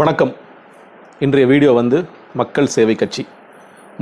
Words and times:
வணக்கம். 0.00 0.30
இன்றைய 1.24 1.46
வீடியோ 1.50 1.70
வந்து 1.78 1.98
மக்கள் 2.40 2.68
சேவை 2.74 2.94
கட்சி. 3.00 3.22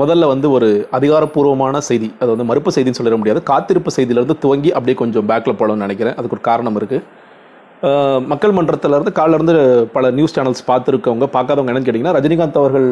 முதல்ல 0.01 0.27
வந்து 0.33 0.47
ஒரு 0.57 0.69
அதிகாரப்பூர்வமான 0.97 1.81
செய்தி 1.87 2.09
அது 2.21 2.29
வந்து 2.33 2.47
மறுப்பு 2.51 2.71
செய்தின்னு 2.75 2.99
சொல்லிட 2.99 3.17
முடியாது. 3.21 3.41
காத்திருப்பு 3.49 3.93
செய்தியிலேருந்து 3.97 4.37
துவங்கி 4.45 4.71
அப்படியே 4.77 4.97
கொஞ்சம் 5.01 5.27
பேக்கில் 5.31 5.57
போகணும்னு 5.61 5.85
நினைக்கிறேன். 5.87 6.17
அதுக்கு 6.19 6.37
ஒரு 6.39 6.45
காரணம் 6.51 6.79
இருக்குது 6.81 8.23
மக்கள் 8.33 8.55
மன்றத்திலேருந்து 8.59 9.15
காலிலேருந்து 9.19 9.57
பல 9.97 10.13
நியூஸ் 10.19 10.37
சேனல்ஸ் 10.39 10.65
பார்த்துருக்கவங்க 10.71 11.29
பார்க்காதவங்க 11.37 11.75
என்னன்னு 11.75 11.89
கேட்டிங்கன்னா 11.91 12.15
ரஜினிகாந்த் 12.19 12.63
அவர்கள் 12.63 12.89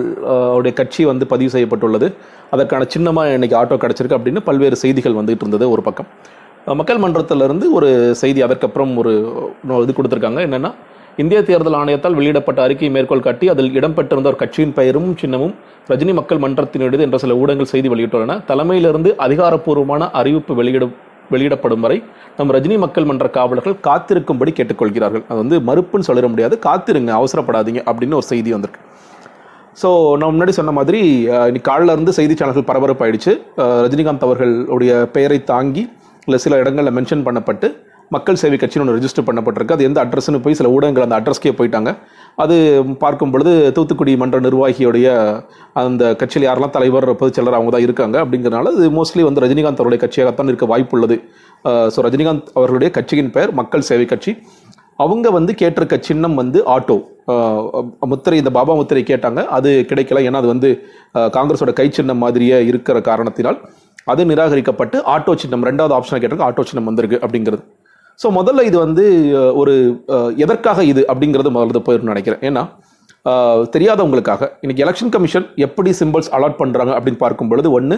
உடைய 0.58 0.74
கட்சி 0.82 1.08
வந்து 1.12 1.30
பதிவு 1.34 1.54
செய்யப்பட்டுள்ளது. 1.54 2.10
அதற்கான 2.56 2.90
சின்னமாக 2.96 3.38
இன்னைக்கு 3.38 3.58
ஆட்டோ 3.62 3.80
கிடச்சிருக்கு 3.86 4.20
அப்படின்னு 4.20 4.46
பல்வேறு 4.50 4.82
செய்திகள் 4.84 5.18
வந்துகிட்டு 5.22 5.46
இருந்தது 5.48 5.72
ஒரு 5.76 5.84
பக்கம். 5.90 6.10
மக்கள் 6.82 7.04
மன்றத்திலேருந்து 7.06 7.66
ஒரு 7.78 7.90
செய்தி 8.24 8.40
அதற்கப்புறம் 8.48 8.94
ஒரு 9.02 9.14
இது 9.86 9.92
கொடுத்துருக்காங்க. 9.98 10.40
என்னென்னா 10.48 10.72
இந்திய 11.18 11.38
தேர்தல் 11.42 11.76
ஆணையத்தால் 11.78 12.16
வெளியிடப்பட்ட 12.18 12.58
அறிக்கையை 12.64 12.90
மேற்கோள் 12.94 13.24
காட்டி 13.24 13.46
அதில் 13.48 13.70
இடம்பெற்றிருந்த 13.74 14.28
ஒரு 14.30 14.38
கட்சியின் 14.40 14.74
பெயரும் 14.76 15.08
சின்னமும் 15.20 15.54
ரஜினி 15.88 16.12
மக்கள் 16.18 16.40
மன்றத்தினுடையது 16.44 17.04
என்ற 17.06 17.18
சில 17.18 17.34
ஊடகங்கள் 17.40 17.70
செய்தி 17.72 17.88
வெளியிட்டுள்ளன. 17.88 18.34
தலைமையிலிருந்து 18.48 19.10
அதிகாரப்பூர்வமான 19.24 20.10
அறிவிப்பு 20.20 20.54
வெளியிட 20.54 20.84
வெளியிடப்படும் 21.30 21.82
வரை 21.84 21.96
நம் 22.36 22.52
ரஜினி 22.56 22.76
மக்கள் 22.78 23.04
மன்ற 23.04 23.26
காவலர்கள் 23.30 23.74
காத்திருக்கும்படி 23.86 24.52
கேட்டுக்கொள்கிறார்கள். 24.54 25.24
அது 25.28 25.38
வந்து 25.40 25.56
மறுப்புன்னு 25.66 26.08
சொல்லிட 26.08 26.28
முடியாது. 26.32 26.54
காத்திருங்க 26.66 27.10
அவசரப்படாதீங்க 27.18 27.80
அப்படின்னு 27.88 28.14
ஒரு 28.14 28.26
செய்தி 28.26 28.52
வந்திருக்கு. 28.54 28.80
ஸோ 29.76 29.88
நான் 30.20 30.32
முன்னாடி 30.34 30.54
சொன்ன 30.56 30.72
மாதிரி 30.72 31.00
இன்னைக்கு 31.42 31.68
காலைல 31.68 31.94
இருந்து 31.94 32.12
செய்தி 32.12 32.34
சேனல்கள் 32.34 32.68
பரபரப்பாயிடுச்சு. 32.70 33.32
அஹ், 33.62 33.80
ரஜினிகாந்த் 33.84 34.26
அவர்களுடைய 34.26 34.92
பெயரை 35.12 35.38
தாங்கி 35.44 35.84
இல்லை 36.26 36.40
சில 36.44 36.56
இடங்களில் 36.58 36.96
மென்ஷன் 36.96 37.26
பண்ணப்பட்டு 37.26 37.68
மக்கள் 38.14 38.38
சேவை 38.42 38.56
கட்சின்னு 38.60 38.84
ஒன்று 38.84 38.96
ரெஜிஸ்டர் 38.98 39.26
பண்ணப்பட்டிருக்கு. 39.28 39.76
அது 39.76 39.86
எந்த 39.88 39.98
அட்ரஸ்னு 40.04 40.40
போய் 40.44 40.56
சில 40.58 40.68
ஊடகங்கள் 40.76 41.06
அந்த 41.06 41.16
அட்ரஸ்க்கே 41.20 41.52
போயிட்டாங்க. 41.58 41.90
அது 42.42 42.56
பார்க்கும் 43.02 43.32
பொழுது 43.34 43.52
தூத்துக்குடி 43.76 44.12
மன்ற 44.22 44.38
நிர்வாகியுடைய 44.46 45.08
அந்த 45.82 46.12
கட்சியில் 46.20 46.46
யாரெல்லாம் 46.48 46.74
தலைவர் 46.76 47.06
பொதுச்செயலர் 47.22 47.58
அவங்க 47.58 47.72
தான் 47.74 47.86
இருக்காங்க. 47.86 48.16
அப்படிங்கிறனால 48.24 48.72
இது 48.78 48.88
மோஸ்ட்லி 48.98 49.24
வந்து 49.28 49.42
ரஜினிகாந்த் 49.44 49.82
அவருடைய 49.82 50.00
கட்சியாகத்தான் 50.04 50.50
இருக்க 50.52 50.68
வாய்ப்புள்ளது 50.72 51.18
ஸோ 51.94 52.04
ரஜினிகாந்த் 52.06 52.50
அவர்களுடைய 52.58 52.90
கட்சியின் 52.98 53.32
பெயர் 53.36 53.52
மக்கள் 53.60 53.88
சேவை 53.90 54.06
கட்சி. 54.12 54.32
அவங்க 55.04 55.26
வந்து 55.38 55.52
கேட்டிருக்க 55.62 55.96
சின்னம் 56.06 56.36
வந்து 56.42 56.58
ஆட்டோ. 56.74 56.96
முத்திரை 58.12 58.36
இந்த 58.42 58.50
பாபா 58.56 58.72
முத்திரை 58.78 59.02
கேட்டாங்க. 59.10 59.40
அது 59.56 59.70
கிடைக்கல. 59.90 60.22
ஏன்னா 60.28 60.40
அது 60.42 60.50
வந்து 60.54 60.68
காங்கிரஸோட 61.36 61.72
கை 61.80 61.86
சின்னம் 61.98 62.22
மாதிரியே 62.24 62.56
இருக்கிற 62.70 63.00
காரணத்தினால் 63.10 63.58
அது 64.12 64.22
நிராகரிக்கப்பட்டு 64.30 64.96
ஆட்டோ 65.14 65.32
சின்னம் 65.42 65.66
ரெண்டாவது 65.68 65.94
ஆப்ஷனாக 65.98 66.20
கேட்டிருக்க 66.22 66.48
ஆட்டோ 66.50 66.64
சின்னம் 66.70 66.88
வந்திருக்கு 66.90 67.20
அப்படிங்கிறது. 67.24 67.62
ஸோ 68.22 68.26
முதல்ல 68.36 68.60
இது 68.68 68.76
வந்து 68.84 69.04
ஒரு 69.60 69.74
எதற்காக 70.44 70.84
இது 70.92 71.02
அப்படிங்கிறது 71.12 71.50
முதல்ல 71.56 71.82
போயிடும் 71.88 72.12
நினைக்கிறேன். 72.12 72.42
ஏன்னா 72.48 72.62
தெரியாதவங்களுக்காக 73.74 74.42
இன்னைக்கு 74.64 74.84
எலெக்ஷன் 74.84 75.12
கமிஷன் 75.14 75.46
எப்படி 75.66 75.90
சிம்பிள்ஸ் 76.00 76.30
அலாட் 76.36 76.60
பண்ணுறாங்க 76.62 76.92
அப்படின்னு 76.98 77.20
பார்க்கும் 77.24 77.50
பொழுது 77.52 77.68
ஒன்று 77.78 77.96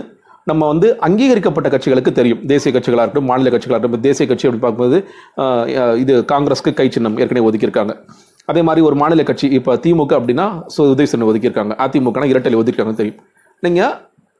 நம்ம 0.50 0.62
வந்து 0.72 0.88
அங்கீகரிக்கப்பட்ட 1.06 1.68
கட்சிகளுக்கு 1.72 2.12
தெரியும். 2.18 2.40
தேசிய 2.52 2.70
கட்சிகளாக 2.74 3.04
இருக்கட்டும் 3.04 3.28
மாநில 3.30 3.50
கட்சிகளாக 3.54 3.78
இருக்கட்டும் 3.78 4.06
தேசிய 4.08 4.26
கட்சி 4.30 4.46
அப்படின்னு 4.46 4.66
பார்க்கும்போது 4.66 4.98
இது 6.02 6.14
காங்கிரஸ்க்கு 6.32 6.72
கை 6.80 6.86
சின்னம் 6.94 7.18
ஏற்கனவே 7.22 7.46
ஒதுக்கியிருக்காங்க. 7.48 7.94
அதே 8.50 8.60
மாதிரி 8.68 8.82
ஒரு 8.88 8.96
மாநில 9.02 9.24
கட்சி 9.30 9.46
இப்போ 9.58 9.74
திமுக 9.84 10.14
அப்படின்னா 10.20 10.46
ஸோ 10.76 10.80
சின்னம் 11.12 11.30
ஒதுக்கியிருக்காங்க. 11.32 11.74
அதிமுகனா 11.86 12.28
இரட்டலை 12.32 12.58
ஒதுக்கியிருக்காங்க 12.60 13.00
தெரியும். 13.02 13.20
நீங்கள் 13.66 13.94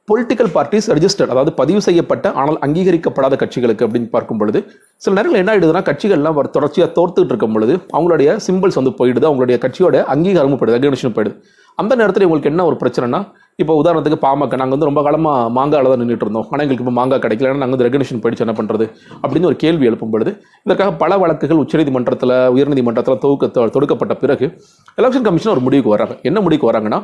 பொலிட்டிக்கல் 0.07 0.49
பார்ட்டிஸ் 0.53 0.87
ரெஜிஸ்டர்ட் 0.91 1.31
அதாவது 1.31 1.51
பதிவு 1.53 1.81
செய்யப்பட்ட 1.81 2.27
ஆனால் 2.33 2.57
அங்கீகரிக்கப்படாத 2.61 3.35
கட்சிகளுக்கு 3.35 3.85
அப்படின்னு 3.85 4.09
பார்க்கும் 4.09 4.39
பொழுது 4.39 4.59
சில 5.01 5.13
நேரங்கள் 5.13 5.41
என்ன 5.41 5.51
ஆயிடுதுன்னா 5.53 5.83
கட்சிகள்லாம் 5.87 6.37
வர- 6.37 6.51
தொடர்ச்சியா 6.55 6.87
தோர்த்துட்டு 6.95 7.31
இருக்கும் 7.31 7.53
பொழுது 7.53 7.73
அவங்களுடைய 7.93 8.29
சிம்பிள்ஸ் 8.47 8.79
வந்து 8.79 8.93
போயிடுது 8.99 9.27
அவங்களுடைய 9.29 9.57
கட்சியோட 9.63 9.97
அங்கீகாரமும் 10.13 10.59
போயிடுது 10.59 10.77
ரெகனேஷன் 10.77 11.15
போயிடுது. 11.15 11.35
அந்த 11.77 11.93
நேரத்தில் 11.95 12.25
உங்களுக்கு 12.25 12.51
என்ன 12.51 12.65
ஒரு 12.65 12.77
பிரச்சனைனா 12.81 13.19
இப்போ 13.59 13.73
உதாரணத்துக்கு 13.79 14.19
பாமக 14.23 14.55
நாங்கள் 14.55 14.75
வந்து 14.75 14.89
ரொம்ப 14.89 15.01
காலமாக 15.03 15.49
மாங்காவில் 15.49 15.89
தான் 15.89 16.01
நின்றுட்டு 16.01 16.25
இருந்தோம். 16.25 16.47
ஆனால் 16.49 16.63
எங்களுக்கு 16.63 16.85
இப்போ 16.85 16.95
மாங்காய் 16.97 17.21
கிடைக்கல 17.23 17.47
ஏன்னா 17.47 17.61
நாங்கள் 17.61 17.75
வந்து 17.75 17.87
ரெகனேஷன் 17.87 18.21
போயிடுச்சு 18.21 18.45
என்ன 18.45 18.55
பண்ணுறது 18.57 18.85
அப்படின்னு 19.21 19.49
ஒரு 19.49 19.57
கேள்வி 19.57 19.87
எழுப்பும் 19.89 20.13
பொழுது 20.13 20.31
இதற்காக 20.65 20.91
பல 20.95 21.17
வழக்குகள் 21.17 21.61
உச்சநீதிமன்றத்தில் 21.63 22.35
உயர்நீதிமன்றத்தில் 22.55 23.21
தொகுக்க 23.23 23.45
தொடுக்கப்பட்ட 23.69 24.15
பிறகு 24.17 24.47
எலெக்ஷன் 24.97 25.27
கமிஷன் 25.27 25.53
ஒரு 25.55 25.63
முடிவுக்கு 25.67 25.93
வராங்க. 25.95 26.15
என்ன 26.23 26.39
முடிவுக்கு 26.41 26.71
வராங்கன்னா 26.71 27.01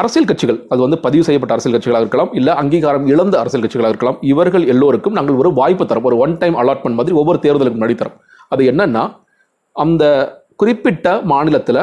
அரசியல் 0.00 0.28
கட்சிகள் 0.30 0.58
அது 0.72 0.80
வந்து 0.84 0.98
பதிவு 1.04 1.24
செய்யப்பட்ட 1.26 1.54
அரசியல் 1.56 1.74
கட்சிகளாக 1.76 2.04
இருக்கலாம் 2.04 2.32
இல்லை 2.38 2.52
அங்கீகாரம் 2.62 3.06
இழந்த 3.12 3.34
அரசியல் 3.42 3.64
கட்சிகளாக 3.64 3.92
இருக்கலாம் 3.94 4.18
இவர்கள் 4.32 4.64
எல்லோருக்கும் 4.72 5.16
நாங்கள் 5.18 5.38
ஒரு 5.42 5.50
வாய்ப்பு 5.60 5.84
தரோம் 5.90 6.08
ஒரு 6.10 6.18
ஒன் 6.24 6.34
டைம் 6.42 6.56
அலாட்மெண்ட் 6.62 6.98
மாதிரி 7.00 7.16
ஒவ்வொரு 7.20 7.38
தேர்தலுக்கு 7.44 7.78
முன்னாடி 7.78 7.96
தரோம். 8.02 8.18
அது 8.54 8.64
என்னன்னா 8.72 9.04
அந்த 9.76 10.04
குறிப்பிட்ட 10.62 11.06
மாநிலத்தில் 11.32 11.82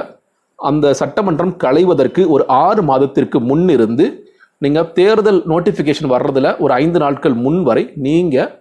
அந்த 0.59 0.85
சட்டமன்றம் 0.99 1.53
களைவதற்கு 1.63 2.21
ஒரு 2.35 2.43
ஆறு 2.65 2.81
மாதத்திற்கு 2.89 3.37
முன் 3.49 3.67
இருந்து 3.77 4.05
நீங்கள் 4.63 4.89
தேர்தல் 4.97 5.39
நோட்டிஃபிகேஷன் 5.51 6.11
வர்றதுல 6.13 6.49
ஒரு 6.63 6.71
ஐந்து 6.83 6.99
நாட்கள் 7.03 7.35
முன் 7.45 7.61
வரை 7.69 7.83
நீங்கள் 8.05 8.51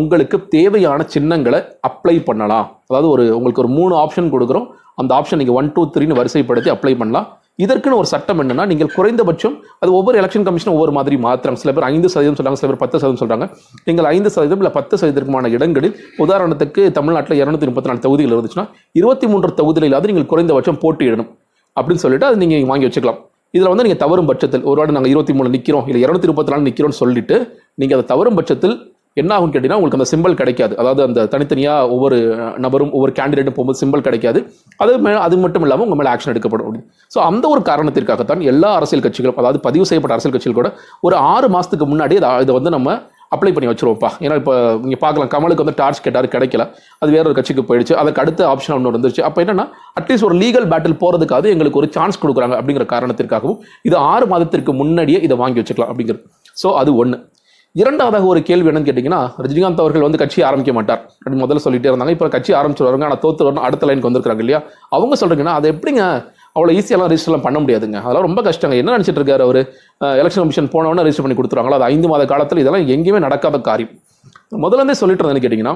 உங்களுக்கு 0.00 0.36
தேவையான 0.54 1.00
சின்னங்களை 1.14 1.60
அப்ளை 1.88 2.16
பண்ணலாம். 2.28 2.66
அதாவது 2.88 3.08
ஒரு 3.14 3.24
உங்களுக்கு 3.36 3.62
ஒரு 3.64 3.70
மூணு 3.78 3.94
ஆப்ஷன் 4.02 4.32
கொடுக்குறோம். 4.34 4.66
அந்த 5.00 5.10
ஆப்ஷன் 5.18 5.40
நீங்கள் 5.40 5.58
ஒன் 5.60 5.70
டூ 5.76 5.82
த்ரீன்னு 5.94 6.18
வரிசைப்படுத்தி 6.20 6.70
அப்ளை 6.74 6.94
பண்ணலாம். 7.02 7.28
இதற்குன்னு 7.58 7.98
ஒரு 8.02 8.08
சட்டம் 8.12 8.40
என்னன்னா 8.42 8.64
நீங்கள் 8.70 8.90
குறைந்தபட்சம் 8.96 9.56
அது 9.82 9.90
ஒவ்வொரு 9.98 10.16
எலெக்ஷன் 10.20 10.46
கமிஷன் 10.46 10.72
ஒவ்வொரு 10.74 10.92
மாதிரி 10.98 11.16
மாத்திரம். 11.26 11.58
சில 11.62 11.70
பேர் 11.76 11.86
ஐந்து 11.92 12.08
சதவீதம் 12.12 12.38
சொல்றாங்க 12.38 12.58
சில 12.60 12.68
பேர் 12.70 12.82
பத்து 12.84 12.96
சதவீதம் 13.00 13.22
சொல்றாங்க. 13.22 13.46
நீங்கள் 13.88 14.08
ஐந்து 14.14 14.30
சதவீதம் 14.34 14.60
இல்லை 14.62 14.72
பத்து 14.78 14.94
சதவீதமான 15.00 15.50
இடங்களில் 15.56 15.94
உதாரணத்துக்கு 16.24 16.84
தமிழ்நாட்டில் 16.98 17.40
இருநூத்தி 17.42 17.68
முப்பத்தி 17.70 17.90
நாலு 17.90 18.02
தொகுதிகள் 18.06 18.34
இருந்துச்சுன்னா 18.36 18.66
இருபத்தி 19.00 19.28
மூன்று 19.32 19.50
தொகுதியிலாவது 19.60 20.10
நீங்கள் 20.12 20.30
குறைந்தபட்சம் 20.32 20.80
போட்டியிடணும் 20.84 21.30
அப்படின்னு 21.76 22.04
சொல்லிட்டு 22.06 22.28
அது 22.30 22.40
நீங்கள் 22.44 22.70
வாங்கி 22.72 22.88
வச்சுக்கலாம். 22.88 23.20
இதில் 23.56 23.70
வந்து 23.70 23.84
நீங்கள் 23.86 24.02
தவறும் 24.02 24.28
பட்சத்தில் 24.30 24.64
ஒரு 24.70 24.78
வாட்டி 24.80 24.94
நாங்கள் 24.96 25.12
இருபத்தி 25.12 25.34
மூணு 25.38 25.48
நிற்கிறோம் 25.54 25.86
இல்லை 25.88 26.00
இரநூத்தி 26.04 26.28
முப்பத்தி 26.30 26.52
நாலு 26.52 26.64
நிற்கிறோம்னு 26.68 26.98
சொல்லிட்டு 27.02 27.36
நீங்கள் 27.80 27.96
அதை 27.98 28.04
தவறும் 28.12 28.38
பட்சத்தில் 28.38 28.74
என்ன 29.20 29.30
ஆகும் 29.36 29.52
கேட்டிங்கன்னா 29.52 29.78
உங்களுக்கு 29.80 29.98
அந்த 30.00 30.08
சிம்பிள் 30.12 30.38
கிடைக்காது. 30.40 30.74
அதாவது 30.82 31.02
அந்த 31.06 31.26
தனித்தனியாக 31.34 31.88
ஒவ்வொரு 31.94 32.18
நபரும் 32.64 32.92
ஒவ்வொரு 32.96 33.14
கேண்டிடேட்டும் 33.18 33.56
போகும்போது 33.56 33.80
சிம்பிள் 33.82 34.04
கிடைக்காது. 34.08 34.40
அது 34.82 34.92
மே 35.06 35.14
அது 35.26 35.38
மட்டும் 35.44 35.64
இல்லாமல் 35.66 35.86
உங்கள் 35.86 36.00
மேலே 36.00 36.12
ஆக்ஷன் 36.14 36.32
எடுக்கப்படும் 36.34 36.82
ஸோ 37.14 37.18
அந்த 37.30 37.44
ஒரு 37.54 37.62
காரணத்திற்காகத்தான் 37.70 38.44
எல்லா 38.52 38.70
அரசியல் 38.80 39.06
கட்சிகளும் 39.06 39.40
அதாவது 39.42 39.60
பதிவு 39.66 39.86
செய்யப்பட்ட 39.90 40.16
அரசியல் 40.16 40.36
கட்சிகள் 40.36 40.60
கூட 40.60 40.70
ஒரு 41.08 41.16
ஆறு 41.32 41.48
மாதத்துக்கு 41.56 41.88
முன்னாடி 41.94 42.16
இதை 42.20 42.30
இதை 42.44 42.54
வந்து 42.58 42.72
நம்ம 42.76 42.98
அப்ளை 43.34 43.50
பண்ணி 43.56 43.68
வச்சிருவோம்ப்பா. 43.68 44.08
ஏன்னா 44.24 44.34
இப்போ 44.40 44.54
நீங்கள் 44.84 45.00
பார்க்கலாம் 45.04 45.30
கமலுக்கு 45.34 45.64
வந்து 45.64 45.76
டார்ச் 45.78 46.00
கேட்டார் 46.06 46.26
கிடைக்கல. 46.34 46.62
அது 47.02 47.10
வேற 47.14 47.24
ஒரு 47.28 47.36
கட்சிக்கு 47.38 47.62
போயிடுச்சு. 47.68 47.94
அதுக்கு 48.00 48.20
அடுத்த 48.22 48.40
ஆப்ஷன் 48.52 48.74
ஒன்று 48.76 48.92
வந்துருச்சு. 48.96 49.22
அப்போ 49.28 49.40
என்னன்னா 49.44 49.64
அட்லீஸ்ட் 49.98 50.26
ஒரு 50.28 50.36
லீகல் 50.42 50.66
பேட்டில் 50.72 50.98
போகிறதுக்காவது 51.02 51.52
எங்களுக்கு 51.54 51.80
ஒரு 51.82 51.88
சான்ஸ் 51.96 52.20
கொடுக்குறாங்க 52.22 52.56
அப்படிங்கிற 52.60 52.86
காரணத்திற்காகவும் 52.94 53.58
இது 53.90 53.96
ஆறு 54.12 54.26
மாதத்திற்கு 54.32 54.74
முன்னாடியே 54.80 55.20
இதை 55.28 55.38
வாங்கி 55.42 55.60
வச்சுக்கலாம் 55.62 55.92
அப்படிங்கிறது. 55.92 56.22
ஸோ 56.62 56.70
அது 56.82 56.92
ஒன்று 57.04 57.18
இரண்டாவதாக 57.80 58.24
ஒரு 58.30 58.40
கேள்வி 58.48 58.68
என்னன்னு 58.70 58.88
கேட்டிங்கன்னா 58.88 59.20
ரஜினிகாந்த் 59.44 59.82
அவர்கள் 59.82 60.04
வந்து 60.06 60.18
கட்சி 60.22 60.40
ஆரம்பிக்க 60.48 60.72
மாட்டார். 60.78 61.00
அப்படின்னு 61.18 61.42
முதல்ல 61.44 61.60
சொல்லிட்டே 61.66 61.88
இருந்தாங்க. 61.90 62.14
இப்போ 62.16 62.28
கட்சி 62.34 62.52
ஆரம்பிச்சிருவாங்க 62.52 63.06
ஆனால் 63.08 63.20
தோத்து 63.22 63.46
வரணும் 63.46 63.66
அடுத்த 63.66 63.86
லைனுக்கு 63.88 64.08
வந்திருக்காங்க 64.08 64.42
இல்லையா? 64.44 64.60
அவங்க 64.96 65.16
சொல்கிறீங்கன்னா 65.20 65.54
அது 65.58 65.66
எப்படிங்க 65.74 66.02
அவ்வளோ 66.56 66.72
ஈஸியெல்லாம் 66.78 67.10
ரெஜிஸ்டர்லாம் 67.12 67.44
பண்ண 67.46 67.58
முடியாதுங்க. 67.60 67.98
அதெல்லாம் 68.04 68.26
ரொம்ப 68.28 68.40
கஷ்டங்க. 68.48 68.76
என்ன 68.80 68.96
நினச்சிட்டு 68.96 69.20
இருக்காரு 69.20 69.44
அவர்? 69.48 69.60
எலெக்ஷன் 70.22 70.42
கமிஷன் 70.42 70.68
போனவொடனே 70.74 71.04
ரெஜிஸ்டர் 71.06 71.26
பண்ணி 71.26 71.38
கொடுத்துருவாங்களா? 71.38 71.78
அது 71.80 71.88
ஐந்து 71.92 72.08
மாத 72.12 72.24
காலத்தில் 72.32 72.60
இதெல்லாம் 72.62 72.86
எங்கேயுமே 72.94 73.20
நடக்காத 73.26 73.60
காரியம். 73.68 73.94
முதலேருந்தே 74.64 74.96
சொல்லிட்டு 75.02 75.24
இருந்தேன்னு 75.24 75.44
கேட்டிங்கன்னா 75.46 75.74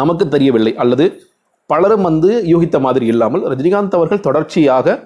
நமக்கு 0.00 0.26
தெரியவில்லை. 0.34 0.74
அல்லது 0.84 1.06
பலரும் 1.70 2.06
வந்து 2.10 2.30
யூகித்த 2.52 2.76
மாதிரி 2.86 3.06
இல்லாமல் 3.14 3.42
ரஜினிகாந்த் 3.52 3.98
அவர்கள் 3.98 4.24
தொடர்ச்சியாக 4.28 4.96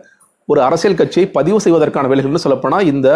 ஒரு 0.48 0.60
அரசியல் 0.66 0.98
கட்சியை 0.98 1.26
பதிவு 1.36 1.58
செய்வதற்கான 1.62 2.08
வேலைகள்னு 2.10 2.42
சொல்லப்போனால் 2.42 2.88
இந்த 2.90 3.08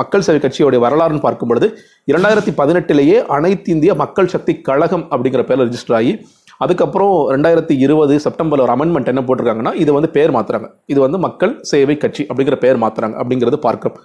மக்கள் 0.00 0.24
சேவை 0.26 0.40
கட்சியோடைய 0.40 0.80
வரலாறுன்னு 0.84 1.22
பார்க்கும் 1.26 1.50
பொழுது 1.50 1.66
இரண்டாயிரத்தி 2.08 2.52
பதினெட்டிலேயே 2.58 3.18
அனைத்து 3.36 3.70
இந்திய 3.74 3.94
மக்கள் 4.02 4.32
சக்தி 4.34 4.54
கழகம் 4.68 5.06
அப்படிங்கிற 5.12 5.44
பேரில் 5.48 5.66
ரெஜிஸ்டர் 5.66 5.96
ஆகி 6.00 6.12
அதுக்கப்புறம் 6.60 7.14
ரெண்டாயிரத்தி 7.32 7.74
இருபது 7.84 8.14
செப்டம்பரில் 8.24 8.64
ஒரு 8.64 8.72
அமெண்ட்மெண்ட் 8.74 9.10
என்ன 9.12 9.22
போட்டிருக்காங்கன்னா 9.24 9.72
இது 9.82 9.90
வந்து 9.96 10.08
பேர் 10.16 10.34
மாற்றுறாங்க 10.36 10.68
இது 10.92 11.00
வந்து 11.04 11.18
மக்கள் 11.26 11.52
சேவை 11.70 11.96
கட்சி 12.04 12.22
அப்படிங்கிற 12.30 12.56
பேர் 12.64 12.80
மாற்றுறாங்க 12.84 13.16
அப்படிங்கிறது 13.22 13.58
பார்க்கிறோம். 13.66 13.98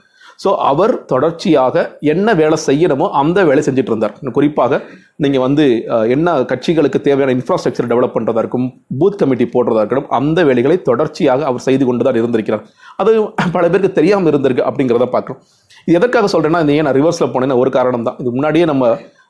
ஸோ 0.43 0.51
அவர் 0.69 0.93
தொடர்ச்சியாக 1.11 1.75
என்ன 2.13 2.33
வேலை 2.39 2.57
செய்யணுமோ 2.65 3.07
அந்த 3.19 3.39
வேலை 3.49 3.61
செஞ்சுட்டு 3.65 3.91
இருந்தார் 3.91 4.15
குறிப்பாக 4.37 4.79
நீங்கள் 5.23 5.43
வந்து 5.45 5.65
என்ன 6.13 6.33
கட்சிகளுக்கு 6.51 6.99
தேவையான 7.05 7.33
இன்ஃப்ராஸ்ட்ரக்சர் 7.37 7.89
டெவலப் 7.91 8.15
பண்ணுறதா 8.15 8.41
இருக்கும் 8.43 8.67
பூத் 8.99 9.19
கமிட்டி 9.21 9.45
போடுறதா 9.53 9.81
இருக்கட்டும் 9.81 10.13
அந்த 10.19 10.39
வேலைகளை 10.49 10.77
தொடர்ச்சியாக 10.89 11.45
அவர் 11.49 11.65
செய்து 11.67 11.83
கொண்டு 11.85 12.05
தான் 12.07 12.19
இருந்திருக்கிறார். 12.21 12.63
அது 12.99 13.11
பல 13.55 13.63
பேருக்கு 13.67 13.91
தெரியாமல் 13.99 14.31
இருந்திருக்கு 14.31 14.65
அப்படிங்கிறத 14.69 15.07
பார்க்குறோம். 15.13 15.39
இது 15.87 15.97
எதற்காக 15.99 16.27
சொல்கிறேன்னா 16.33 16.63
இந்த 16.63 16.75
ஏன் 16.77 16.87
நான் 16.87 16.97
ரிவர்ஸில் 16.99 17.31
போனேன்னா 17.33 17.57
ஒரு 17.63 17.71
காரணம் 17.77 18.07
தான் 18.07 18.19
இது 18.21 18.35
முன்னாடியே 18.37 18.67
நம்ம 18.71 18.83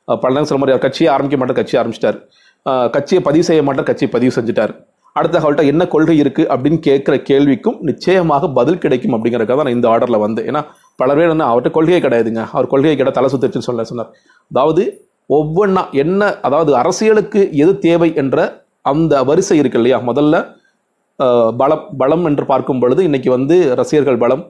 அஹ், 0.08 0.20
பல 0.22 0.32
நேரம் 0.34 0.48
சொல்ல 0.48 0.62
மாதிரி 0.62 0.80
கட்சியை 0.86 1.10
ஆரம்பிக்க 1.14 1.38
மாட்டார் 1.40 1.60
கட்சி 1.60 1.76
ஆரம்பிச்சிட்டார். 1.80 2.18
கட்சியை 2.96 3.22
பதிவு 3.28 3.46
செய்ய 3.48 3.62
மாட்டார் 3.64 3.90
கட்சியை 3.90 4.10
பதிவு 4.12 4.34
செஞ்சுட்டார். 4.36 4.74
அடுத்த 5.16 5.36
அவள்கிட்ட 5.40 5.64
என்ன 5.72 5.84
கொள்கை 5.92 6.16
இருக்குது 6.22 6.50
அப்படின்னு 6.54 6.80
கேட்குற 6.86 7.16
கேள்விக்கும் 7.28 7.78
நிச்சயமாக 7.90 8.48
பதில் 8.56 8.80
கிடைக்கும் 8.84 9.16
அப்படிங்கிறக்காக 9.16 9.58
தான் 9.58 9.68
நான் 9.68 9.78
இந்த 9.78 9.88
ஆர்டரில் 9.92 10.24
வந்தேன். 10.24 10.48
ஏன்னா 10.50 10.62
பல 11.00 11.10
பேர் 11.18 11.34
என்ன 11.36 11.46
அவர்கிட்ட 11.52 11.72
கொள்கையே 11.76 12.00
கிடையாதுங்க. 12.06 12.42
அவர் 12.56 12.72
கொள்கையை 12.74 12.96
கிட 12.98 13.12
தலை 13.18 13.30
சுத்திருச்சுன்னு 13.34 13.70
சொல்ல 13.70 13.84
சொன்னார். 13.92 14.10
அதாவது 14.52 14.84
ஒவ்வொன்றா 15.38 15.84
என்ன 16.04 16.22
அதாவது 16.48 16.72
அரசியலுக்கு 16.82 17.42
எது 17.64 17.74
தேவை 17.88 18.10
என்ற 18.22 18.38
அந்த 18.92 19.24
வரிசை 19.30 19.58
இருக்கு 19.62 19.80
இல்லையா? 19.80 19.98
முதல்ல 20.10 20.36
பலம் 21.62 21.86
பலம் 22.02 22.26
என்று 22.30 22.46
பார்க்கும் 22.52 22.82
பொழுது 22.82 23.02
இன்னைக்கு 23.08 23.30
வந்து 23.38 23.56
ரசிகர்கள் 23.80 24.22
பலம் 24.24 24.44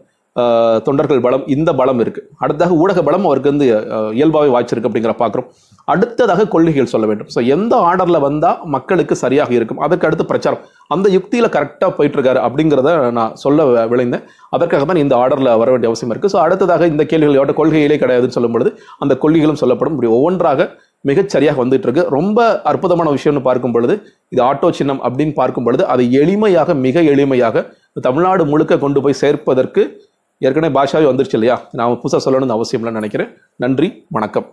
தொண்டர்கள் 0.86 1.24
பலம் 1.26 1.44
இந்த 1.56 1.70
பலம் 1.80 2.00
இருக்கு. 2.04 2.22
அடுத்ததாக 2.44 2.78
ஊடக 2.84 3.00
பலம் 3.08 3.26
அவருக்கு 3.30 3.52
வந்து 3.52 3.66
இயல்பாகவே 3.68 4.20
இயல்பாவே 4.20 4.50
வாய்ச்சிருக்கு 4.54 4.90
அப்படிங்கிற 4.90 5.14
பார்க்குறோம் 5.22 5.48
அடுத்ததாக 5.94 6.46
கொள்கைகள் 6.54 6.90
சொல்ல 6.94 7.06
வேண்டும். 7.10 7.30
ஸோ 7.34 7.40
எந்த 7.56 7.74
ஆர்டரில் 7.88 8.24
வந்தால் 8.26 8.60
மக்களுக்கு 8.76 9.16
சரியாக 9.24 9.52
இருக்கும்? 9.58 9.82
அதற்கு 9.86 10.08
அடுத்து 10.08 10.26
பிரச்சாரம். 10.32 10.62
அந்த 10.94 11.08
யுக்தியில் 11.16 11.54
கரெக்டாக 11.56 11.92
போயிட்டு 11.98 12.18
இருக்காரு 12.18 12.40
அப்படிங்கிறத 12.48 12.94
நான் 13.18 13.36
சொல்ல 13.44 13.66
விளைந்தேன் 13.92 14.24
அதற்காக 14.58 14.86
தான் 14.92 15.02
இந்த 15.04 15.14
ஆர்டரில் 15.24 15.52
வர 15.64 15.70
வேண்டிய 15.74 15.92
அவசியம் 15.92 16.14
இருக்கு. 16.14 16.32
ஸோ 16.34 16.40
அடுத்ததாக 16.46 16.88
இந்த 16.94 17.06
கேள்விகள் 17.12 17.40
எவ்வளோ 17.42 17.56
கொள்கைகளே 17.60 17.98
கிடையாதுன்னு 18.04 18.38
சொல்லும் 18.38 18.56
பொழுது 18.56 18.72
அந்த 19.06 19.16
கொள்கைகளும் 19.26 19.62
சொல்லப்படும். 19.64 19.96
இப்படி 19.98 20.12
ஒவ்வொன்றாக 20.18 20.68
மிகச்சரியாக 21.10 21.60
வந்துட்டு 21.62 21.88
இருக்கு. 21.88 22.04
ரொம்ப 22.18 22.40
அற்புதமான 22.72 23.12
விஷயம்னு 23.16 23.44
பார்க்கும் 23.48 23.76
பொழுது 23.76 23.96
இது 24.34 24.42
ஆட்டோ 24.50 24.68
சின்னம் 24.80 25.02
அப்படின்னு 25.08 25.34
பார்க்கும் 25.42 25.66
பொழுது 25.68 25.84
அதை 25.94 26.06
எளிமையாக 26.22 26.76
மிக 26.86 27.02
எளிமையாக 27.14 27.66
தமிழ்நாடு 28.08 28.44
முழுக்க 28.52 28.74
கொண்டு 28.84 29.00
போய் 29.06 29.22
சேர்ப்பதற்கு 29.24 29.84
ஏற்கனவே 30.38 30.80
பாஷாவே 30.80 31.12
வந்துருச்சு 31.12 31.34
இல்லையா? 31.34 31.68
நான் 31.72 32.00
புதுசாக 32.04 32.22
சொல்லணும்னு 32.26 32.62
அவசியம்லாம் 32.62 32.92
நினைக்கிறேன். 32.92 33.30
நன்றி 33.56 34.06
வணக்கம். 34.10 34.52